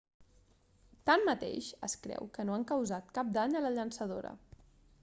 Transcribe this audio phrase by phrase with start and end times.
[1.09, 4.35] tanmateix es creu que no han causat cap dany a la llançadora